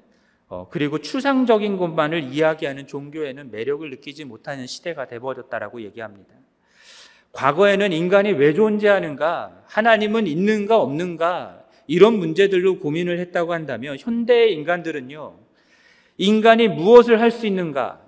[0.48, 6.37] 어, 그리고 추상적인 것만을 이야기하는 종교에는 매력을 느끼지 못하는 시대가 되버렸다라고 얘기합니다.
[7.32, 15.38] 과거에는 인간이 왜 존재하는가, 하나님은 있는가 없는가 이런 문제들로 고민을 했다고 한다면 현대의 인간들은요,
[16.18, 18.00] 인간이 무엇을 할 수 있는가,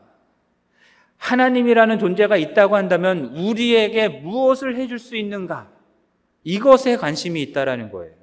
[1.19, 5.71] 하나님이라는 존재가 있다고 한다면 우리에게 무엇을 해줄 수 있는가,
[6.45, 8.15] 이것에 관심이 있다라는 거예요.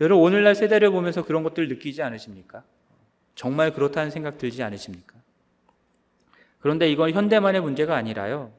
[0.00, 2.64] 여러분 오늘날 세대를 보면서 그런 것들 느끼지 않으십니까?
[3.36, 5.14] 정말 그렇다는 생각 들지 않으십니까?
[6.58, 8.52] 그런데 이건 현대만의 문제가 아니라요.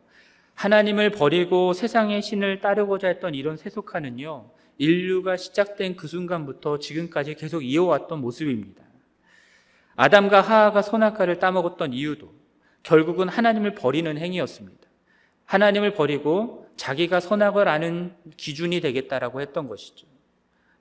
[0.55, 4.49] 하나님을 버리고 세상의 신을 따르고자 했던 이런 세속화는요.
[4.77, 8.83] 인류가 시작된 그 순간부터 지금까지 계속 이어왔던 모습입니다.
[9.95, 12.33] 아담과 하하가 선악과를 따먹었던 이유도
[12.83, 14.87] 결국은 하나님을 버리는 행위였습니다.
[15.45, 20.07] 하나님을 버리고 자기가 선악을 아는 기준이 되겠다라고 했던 것이죠.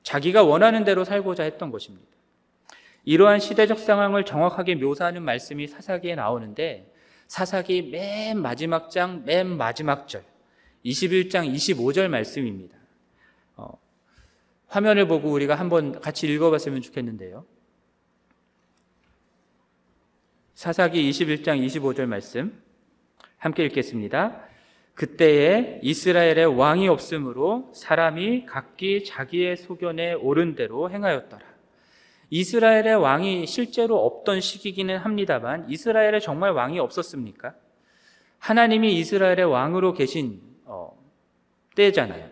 [0.02, 2.06] 자기가 원하는 대로 살고자 했던 것입니다.
[3.04, 6.92] 이러한 시대적 상황을 정확하게 묘사하는 말씀이 사사기에 나오는데
[7.26, 10.24] 사사기 맨 마지막 장, 맨 마지막 절,
[10.84, 12.76] 21장 25절 말씀입니다.
[13.56, 13.78] 어,
[14.68, 17.46] 화면을 보고 우리가 한번 같이 읽어봤으면 좋겠는데요.
[20.54, 22.62] 사사기 21장 25절 말씀
[23.38, 24.40] 함께 읽겠습니다.
[24.94, 31.53] 그때에 이스라엘의 왕이 없으므로 사람이 각기 자기의 소견에 옳은 대로 행하였더라.
[32.34, 37.54] 이스라엘의 왕이 실제로 없던 시기기는 합니다만 이스라엘에 정말 왕이 없었습니까?
[38.40, 40.98] 하나님이 이스라엘의 왕으로 계신 어,
[41.76, 42.28] 때잖아요.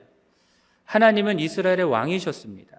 [0.87, 2.79] 하나님은 이스라엘의 왕이셨습니다.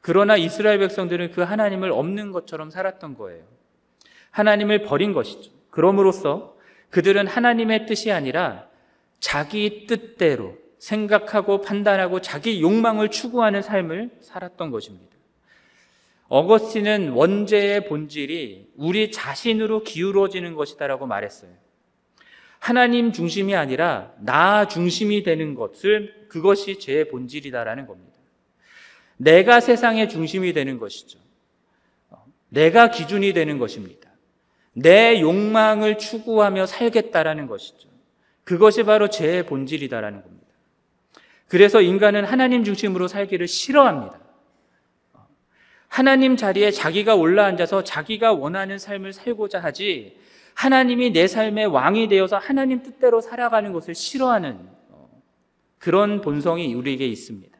[0.00, 3.42] 그러나 이스라엘 백성들은 그 하나님을 없는 것처럼 살았던 거예요.
[4.30, 5.50] 하나님을 버린 것이죠.
[5.70, 6.56] 그럼으로써
[6.90, 8.68] 그들은 하나님의 뜻이 아니라
[9.18, 15.11] 자기 뜻대로 생각하고 판단하고 자기 욕망을 추구하는 삶을 살았던 것입니다.
[16.32, 21.50] 어거스틴은 원죄의 본질이 우리 자신으로 기울어지는 것이다라고 말했어요.
[22.58, 28.16] 하나님 중심이 아니라 나 중심이 되는 것을 그것이 죄의 본질이다라는 겁니다.
[29.18, 31.18] 내가 세상의 중심이 되는 것이죠.
[32.48, 34.08] 내가 기준이 되는 것입니다.
[34.72, 37.90] 내 욕망을 추구하며 살겠다라는 것이죠.
[38.44, 40.46] 그것이 바로 죄의 본질이다라는 겁니다.
[41.46, 44.31] 그래서 인간은 하나님 중심으로 살기를 싫어합니다.
[45.92, 50.16] 하나님 자리에 자기가 올라앉아서 자기가 원하는 삶을 살고자 하지
[50.54, 54.58] 하나님이 내 삶의 왕이 되어서 하나님 뜻대로 살아가는 것을 싫어하는
[55.76, 57.58] 그런 본성이 우리에게 있습니다.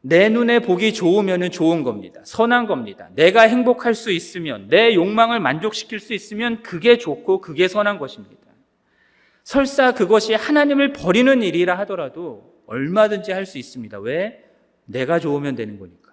[0.00, 2.20] 내 눈에 보기 좋으면 좋은 겁니다.
[2.22, 3.08] 선한 겁니다.
[3.16, 8.36] 내가 행복할 수 있으면, 내 욕망을 만족시킬 수 있으면 그게 좋고 그게 선한 것입니다.
[9.42, 13.98] 설사 그것이 하나님을 버리는 일이라 하더라도 얼마든지 할 수 있습니다.
[13.98, 14.44] 왜?
[14.84, 16.07] 내가 좋으면 되는 거니까.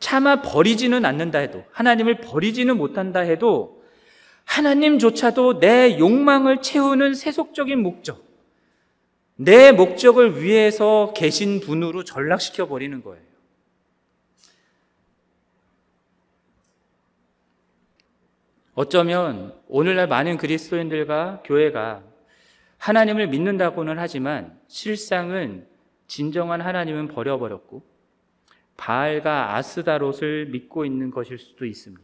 [0.00, 3.84] 차마 버리지는 않는다 해도, 하나님을 버리지는 못한다 해도,
[4.44, 8.24] 하나님조차도 내 욕망을 채우는 세속적인 목적,
[9.36, 13.22] 내 목적을 위해서 계신 분으로 전락시켜 버리는 거예요.
[18.74, 22.02] 어쩌면 오늘날 많은 그리스도인들과 교회가
[22.78, 25.66] 하나님을 믿는다고는 하지만 실상은
[26.06, 27.89] 진정한 하나님은 버려버렸고
[28.80, 32.02] 바알과 아스다롯을 믿고 있는 것일 수도 있습니다.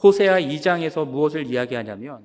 [0.00, 2.22] 호세아 2장에서 무엇을 이야기하냐면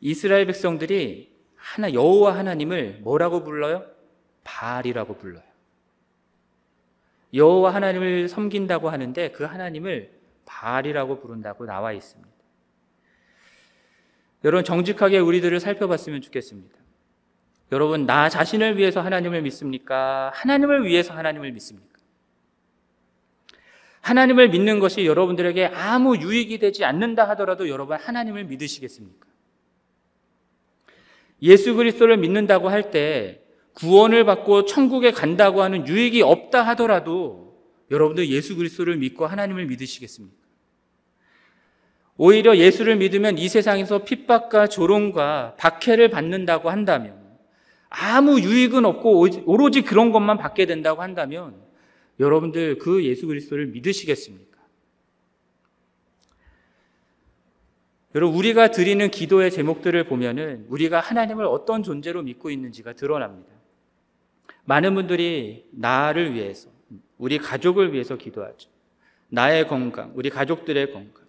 [0.00, 3.86] 이스라엘 백성들이 하나 여호와 하나님을 뭐라고 불러요?
[4.42, 5.44] 바알이라고 불러요.
[7.32, 10.10] 여호와 하나님을 섬긴다고 하는데 그 하나님을
[10.44, 12.32] 바알이라고 부른다고 나와 있습니다.
[14.42, 16.76] 여러분 정직하게 우리들을 살펴봤으면 좋겠습니다.
[17.70, 20.32] 여러분 나 자신을 위해서 하나님을 믿습니까?
[20.34, 21.91] 하나님을 위해서 하나님을 믿습니까?
[24.02, 29.26] 하나님을 믿는 것이 여러분들에게 아무 유익이 되지 않는다 하더라도 여러분 하나님을 믿으시겠습니까?
[31.42, 33.40] 예수 그리스도를 믿는다고 할 때
[33.74, 37.56] 구원을 받고 천국에 간다고 하는 유익이 없다 하더라도
[37.90, 40.36] 여러분들 예수 그리스도를 믿고 하나님을 믿으시겠습니까?
[42.18, 47.18] 오히려 예수를 믿으면 이 세상에서 핍박과 조롱과 박해를 받는다고 한다면
[47.88, 51.54] 아무 유익은 없고 오로지 그런 것만 받게 된다고 한다면
[52.18, 54.52] 여러분들 그 예수 그리스도를 믿으시겠습니까?
[58.14, 63.50] 여러분 우리가 드리는 기도의 제목들을 보면은 우리가 하나님을 어떤 존재로 믿고 있는지가 드러납니다.
[64.64, 66.68] 많은 분들이 나를 위해서,
[67.16, 68.68] 우리 가족을 위해서 기도하죠.
[69.28, 71.24] 나의 건강, 우리 가족들의 건강,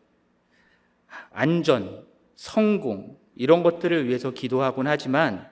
[1.31, 2.05] 안전,
[2.35, 5.49] 성공 이런 것들을 위해서 기도하곤 하지만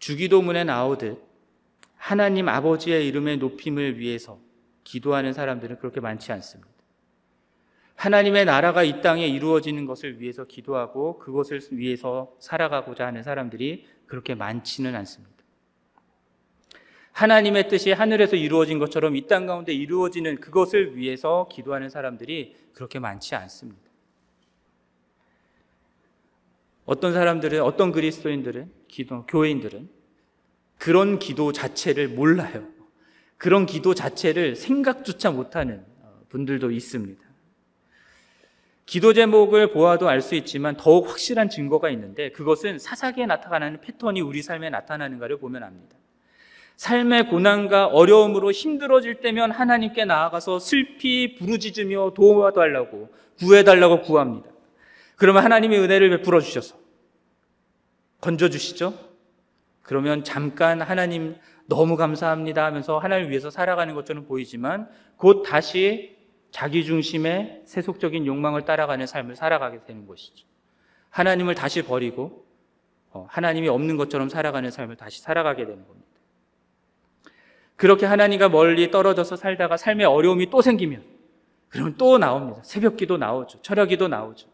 [0.00, 1.22] 주기도문에 나오듯
[1.96, 4.40] 하나님 아버지의 이름의 높임을 위해서
[4.88, 6.70] 기도하는 사람들은 그렇게 많지 않습니다.
[7.94, 14.94] 하나님의 나라가 이 땅에 이루어지는 것을 위해서 기도하고 그것을 위해서 살아가고자 하는 사람들이 그렇게 많지는
[14.96, 15.36] 않습니다.
[17.12, 23.34] 하나님의 뜻이 하늘에서 이루어진 것처럼 이 땅 가운데 이루어지는 그것을 위해서 기도하는 사람들이 그렇게 많지
[23.34, 23.82] 않습니다.
[26.86, 29.90] 어떤 사람들은, 어떤 그리스도인들은, 기도, 교회인들은
[30.78, 32.77] 그런 기도 자체를 몰라요.
[33.38, 37.22] 그런 기도 자체를 생각조차 못하는 어, 분들도 있습니다.
[38.84, 44.42] 기도 제목을 보아도 알 수 있지만 더욱 확실한 증거가 있는데 그것은 사사기에 나타나는 패턴이 우리
[44.42, 45.96] 삶에 나타나는가를 보면 압니다.
[46.76, 54.48] 삶의 고난과 어려움으로 힘들어질 때면 하나님께 나아가서 슬피 부르짖으며 도와달라고 구해달라고 구합니다.
[55.16, 56.76] 그러면 하나님이 은혜를 베풀어 주셔서
[58.20, 58.94] 건져 주시죠?
[59.82, 61.36] 그러면 잠깐 하나님
[61.68, 66.16] 너무 감사합니다 하면서 하나님을 위해서 살아가는 것처럼 보이지만 곧 다시
[66.50, 70.46] 자기 중심의 세속적인 욕망을 따라가는 삶을 살아가게 되는 것이죠.
[71.10, 72.46] 하나님을 다시 버리고
[73.10, 76.08] 어, 하나님이 없는 것처럼 살아가는 삶을 다시 살아가게 되는 겁니다.
[77.76, 81.04] 그렇게 하나님과 멀리 떨어져서 살다가 삶의 어려움이 또 생기면
[81.68, 82.60] 그러면 또 나옵니다.
[82.64, 83.60] 새벽기도 나오죠.
[83.60, 84.48] 철학기도 나오죠.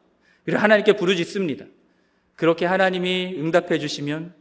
[0.44, 1.64] 그리고 하나님께 부르짖습니다.
[2.34, 4.34] 그렇게 하나님이 응답해 주시면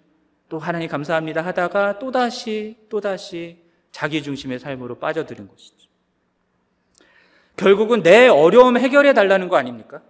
[0.53, 3.57] 또 하나님 감사합니다 하다가 또다시 또다시
[3.91, 5.89] 자기 중심의 삶으로 빠져드는 것이죠.
[7.55, 10.03] 결국은 내 어려움 해결해 달라는 거 아닙니까?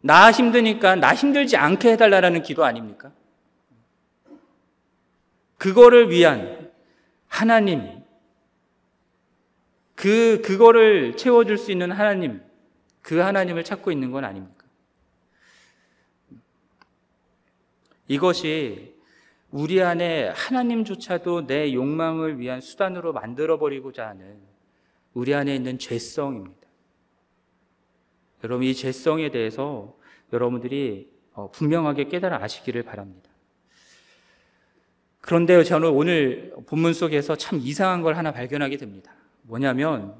[0.00, 3.10] 나 힘드니까 나 힘들지 않게 해달라는 기도 아닙니까?
[5.58, 6.70] 그거를 위한
[7.26, 8.04] 하나님,
[9.96, 12.40] 그, 그거를 채워줄 수 있는 하나님,
[13.02, 14.64] 그 하나님을 찾고 있는 건 아닙니까?
[18.06, 18.94] 이것이
[19.56, 24.36] 우리 안에 하나님조차도 내 욕망을 위한 수단으로 만들어버리고자 하는
[25.14, 26.68] 우리 안에 있는 죄성입니다.
[28.44, 29.96] 여러분, 이 죄성에 대해서
[30.30, 33.30] 여러분들이 어, 분명하게 깨달아 아시기를 바랍니다.
[35.22, 39.14] 그런데 저는 오늘 본문 속에서 참 이상한 걸 하나 발견하게 됩니다.
[39.40, 40.16] 뭐냐면,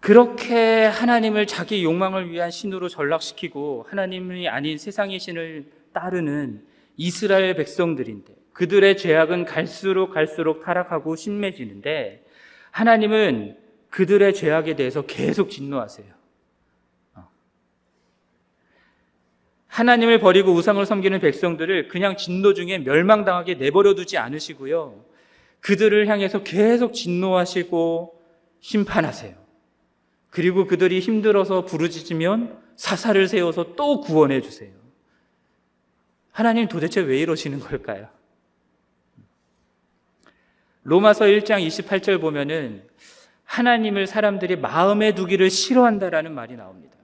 [0.00, 8.96] 그렇게 하나님을 자기 욕망을 위한 신으로 전락시키고 하나님이 아닌 세상의 신을 따르는 이스라엘 백성들인데 그들의
[8.96, 12.24] 죄악은 갈수록 갈수록 타락하고 심해지는데
[12.72, 13.56] 하나님은
[13.88, 16.08] 그들의 죄악에 대해서 계속 진노하세요.
[17.14, 17.28] 어.
[19.68, 25.04] 하나님을 버리고 우상을 섬기는 백성들을 그냥 진노 중에 멸망당하게 내버려 두지 않으시고요.
[25.60, 28.20] 그들을 향해서 계속 진노하시고
[28.58, 29.36] 심판하세요.
[30.30, 34.72] 그리고 그들이 힘들어서 부르짖으면 사사를 세워서 또 구원해 주세요.
[36.32, 38.17] 하나님 도대체 왜 이러시는 걸까요?
[40.88, 42.82] 로마서 1장 28절 보면은
[43.44, 46.96] 하나님을 사람들이 마음에 두기를 싫어한다라는 말이 나옵니다.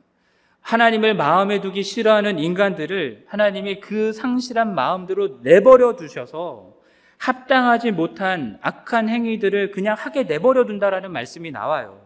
[0.62, 6.72] 하나님을 마음에 두기 싫어하는 인간들을 하나님이 그 상실한 마음대로 내버려 두셔서
[7.18, 12.00] 합당하지 못한 악한 행위들을 그냥 하게 내버려 둔다라는 말씀이 나와요.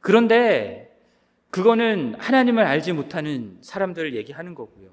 [0.00, 0.94] 그런데
[1.48, 4.89] 그거는 하나님을 알지 못하는 사람들을 얘기하는 거고요.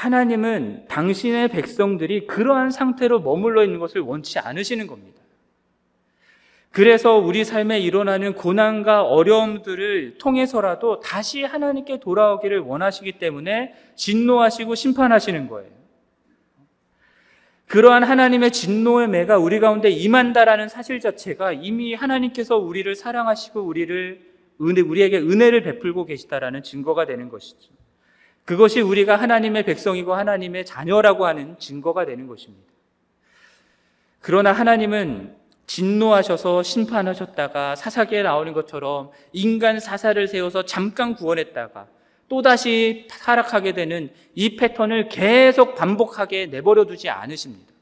[0.00, 5.20] 하나님은 당신의 백성들이 그러한 상태로 머물러 있는 것을 원치 않으시는 겁니다.
[6.70, 15.70] 그래서 우리 삶에 일어나는 고난과 어려움들을 통해서라도 다시 하나님께 돌아오기를 원하시기 때문에 진노하시고 심판하시는 거예요.
[17.66, 24.30] 그러한 하나님의 진노의 매가 우리 가운데 임한다라는 사실 자체가 이미 하나님께서 우리를 사랑하시고 우리를
[24.62, 27.79] 은혜, 우리에게 은혜를 베풀고 계시다라는 증거가 되는 것이죠.
[28.50, 32.66] 그것이 우리가 하나님의 백성이고 하나님의 자녀라고 하는 증거가 되는 것입니다.
[34.18, 35.36] 그러나 하나님은
[35.68, 41.86] 진노하셔서 심판하셨다가 사사기에 나오는 것처럼 인간 사사를 세워서 잠깐 구원했다가
[42.28, 47.72] 또다시 타락하게 되는 이 패턴을 계속 반복하게 내버려 두지 않으십니다.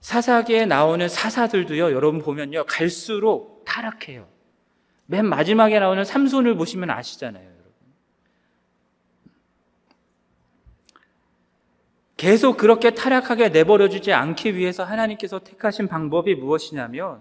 [0.00, 4.26] 사사기에 나오는 사사들도요, 여러분 보면요, 갈수록 타락해요.
[5.06, 7.53] 맨 마지막에 나오는 삼손을 보시면 아시잖아요.
[12.24, 17.20] 계속 그렇게 타락하게 내버려 주지 않기 위해서 하나님께서 택하신 방법이 무엇이냐면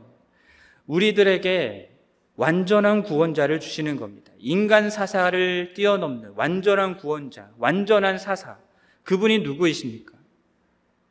[0.87, 1.91] 우리들에게
[2.37, 4.31] 완전한 구원자를 주시는 겁니다.
[4.39, 8.57] 인간 사사를 뛰어넘는 완전한 구원자, 완전한 사사.
[9.03, 10.13] 그분이 누구이십니까?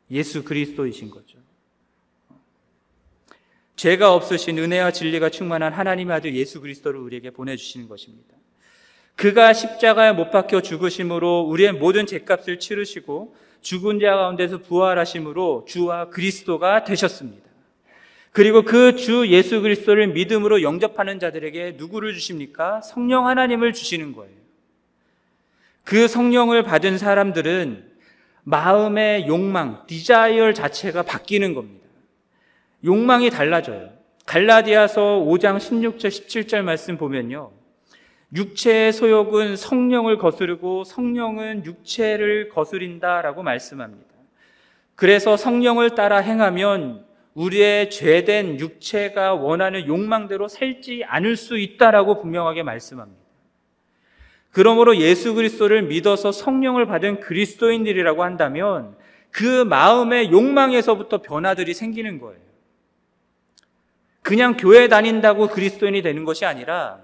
[0.09, 1.37] 예수 그리스도이신 거죠.
[3.75, 8.33] 죄가 없으신 은혜와 진리가 충만한 하나님의 아들 예수 그리스도를 우리에게 보내주시는 것입니다.
[9.15, 16.83] 그가 십자가에 못 박혀 죽으심으로 우리의 모든 죄값을 치르시고 죽은 자 가운데서 부활하심으로 주와 그리스도가
[16.83, 17.43] 되셨습니다.
[18.31, 22.81] 그리고 그 주 예수 그리스도를 믿음으로 영접하는 자들에게 누구를 주십니까?
[22.81, 24.33] 성령 하나님을 주시는 거예요.
[25.83, 27.91] 그 성령을 받은 사람들은
[28.43, 31.87] 마음의 욕망, desire 자체가 바뀌는 겁니다.
[32.83, 33.89] 욕망이 달라져요.
[34.25, 37.51] 갈라디아서 5장 16절 17절 말씀 보면요.
[38.35, 44.13] 육체의 소욕은 성령을 거스르고 성령은 육체를 거스린다라고 말씀합니다.
[44.95, 47.05] 그래서 성령을 따라 행하면
[47.35, 53.21] 우리의 죄된 육체가 원하는 욕망대로 살지 않을 수 있다라고 분명하게 말씀합니다.
[54.51, 58.95] 그러므로 예수 그리스도를 믿어서 성령을 받은 그리스도인들이라고 한다면
[59.31, 62.39] 그 마음의 욕망에서부터 변화들이 생기는 거예요.
[64.21, 66.99] 그냥 교회 다닌다고 그리스도인이 되는 것이 아니라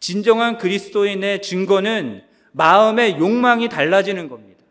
[0.00, 2.22] 진정한 그리스도인의 증거는
[2.52, 4.64] 마음의 욕망이 달라지는 겁니다.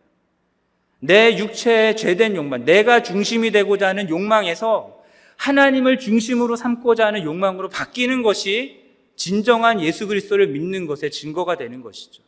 [1.00, 5.04] 내 육체의 죄된 욕망, 내가 중심이 되고자 하는 욕망에서
[5.38, 8.84] 하나님을 중심으로 삼고자 하는 욕망으로 바뀌는 것이
[9.16, 12.24] 진정한 예수 그리스도를 믿는 것의 증거가 되는 것이죠.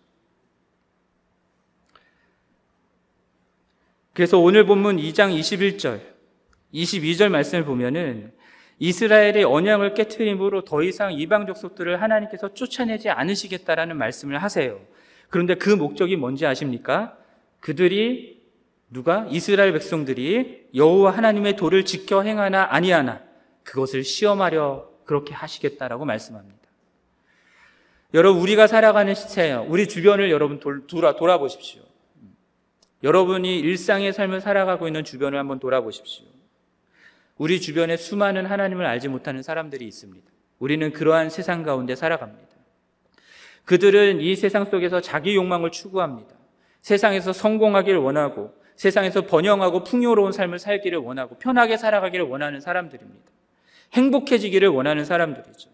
[4.13, 6.01] 그래서 오늘 본문 2장 21절,
[6.73, 8.33] 22절 말씀을 보면은
[8.79, 14.79] 이스라엘의 언약을 깨뜨림으로 더 이상 이방 족속들을 하나님께서 쫓아내지 않으시겠다라는 말씀을 하세요.
[15.29, 17.17] 그런데 그 목적이 뭔지 아십니까?
[17.59, 18.37] 그들이
[18.89, 23.21] 누가 이스라엘 백성들이 여호와 하나님의 도를 지켜 행하나 아니하나
[23.63, 26.57] 그것을 시험하려 그렇게 하시겠다라고 말씀합니다.
[28.13, 31.81] 여러분 우리가 살아가는 시체, 우리 주변을 여러분 돌, 돌아 돌아보십시오.
[33.03, 36.25] 여러분이 일상의 삶을 살아가고 있는 주변을 한번 돌아보십시오.
[37.37, 40.31] 우리 주변에 수많은 하나님을 알지 못하는 사람들이 있습니다.
[40.59, 42.47] 우리는 그러한 세상 가운데 살아갑니다.
[43.65, 46.35] 그들은 이 세상 속에서 자기 욕망을 추구합니다.
[46.81, 53.31] 세상에서 성공하기를 원하고 세상에서 번영하고 풍요로운 삶을 살기를 원하고 편하게 살아가기를 원하는 사람들입니다.
[53.93, 55.69] 행복해지기를 원하는 사람들이죠.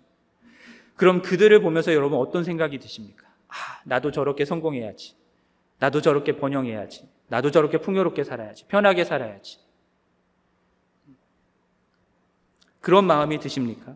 [0.96, 3.28] 그럼 그들을 보면서 여러분 어떤 생각이 드십니까?
[3.48, 3.54] 아,
[3.84, 5.16] 나도 저렇게 성공해야지.
[5.80, 7.08] 나도 저렇게 번영해야지.
[7.28, 8.66] 나도 저렇게 풍요롭게 살아야지.
[8.68, 9.60] 편하게 살아야지.
[12.84, 13.96] 그런 마음이 드십니까?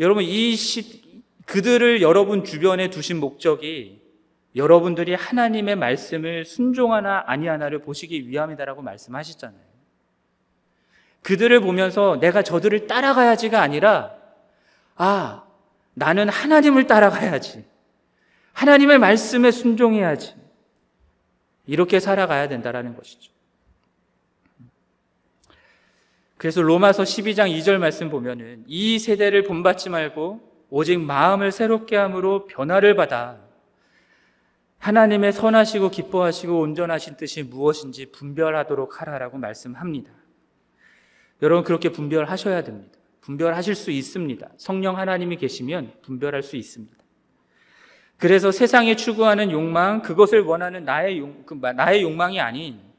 [0.00, 4.02] 여러분, 이 시, 그들을 여러분 주변에 두신 목적이
[4.56, 9.60] 여러분들이 하나님의 말씀을 순종하나 아니하나를 보시기 위함이다라고 말씀하셨잖아요.
[11.22, 14.16] 그들을 보면서 내가 저들을 따라가야지가 아니라,
[14.96, 15.44] 아,
[15.94, 17.64] 나는 하나님을 따라가야지.
[18.52, 20.34] 하나님의 말씀에 순종해야지.
[21.66, 23.33] 이렇게 살아가야 된다라는 것이죠.
[26.44, 32.94] 그래서 로마서 12장 2절 말씀 보면은 이 세대를 본받지 말고 오직 마음을 새롭게 함으로 변화를
[32.96, 33.38] 받아
[34.76, 40.12] 하나님의 선하시고 기뻐하시고 온전하신 뜻이 무엇인지 분별하도록 하라라고 말씀합니다.
[41.40, 42.98] 여러분 그렇게 분별하셔야 됩니다.
[43.22, 44.46] 분별하실 수 있습니다.
[44.58, 46.94] 성령 하나님이 계시면 분별할 수 있습니다.
[48.18, 52.93] 그래서 세상에 추구하는 욕망, 그것을 원하는 나의 용, 그 나의 욕망이 아닌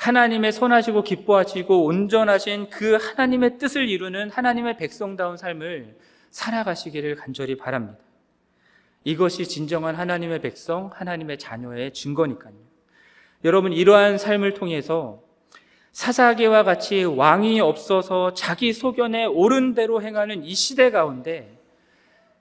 [0.00, 5.94] 하나님의 선하시고 기뻐하시고 온전하신 그 하나님의 뜻을 이루는 하나님의 백성다운 삶을
[6.30, 7.98] 살아가시기를 간절히 바랍니다.
[9.04, 12.54] 이것이 진정한 하나님의 백성, 하나님의 자녀의 증거니까요.
[13.44, 15.22] 여러분, 이러한 삶을 통해서
[15.92, 21.58] 사사계와 같이 왕이 없어서 자기 소견에 옳은 대로 행하는 이 시대 가운데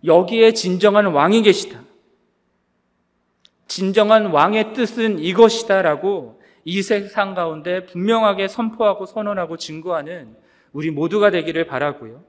[0.06, 1.82] 여기에 진정한 왕이 계시다.
[3.68, 6.39] 진정한 왕의 뜻은 이것이다라고
[6.70, 10.36] 이 세상 가운데 분명하게 선포하고 선언하고 증거하는
[10.72, 12.24] 우리 모두가 되기를 바라고요.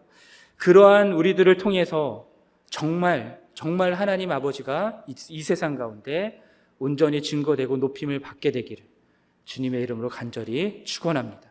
[0.57, 2.27] 그러한 우리들을 통해서
[2.71, 6.43] 정말 정말 하나님 아버지가 이, 이 세상 가운데
[6.79, 8.83] 온전히 증거되고 높임을 받게 되기를
[9.45, 11.50] 주님의 이름으로 간절히 축원합니다.